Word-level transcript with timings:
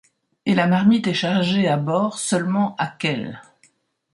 Et 0.47 0.55
la 0.55 0.65
marmite 0.65 1.05
est 1.05 1.13
chargée 1.13 1.67
à 1.67 1.77
bord 1.77 2.17
seulement 2.17 2.75
à 2.79 2.87
Kehl. 2.87 3.39